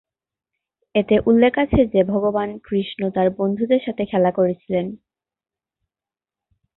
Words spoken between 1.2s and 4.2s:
উল্লেখ আছে যে ভগবান কৃষ্ণ তাঁর বন্ধুদের সাথে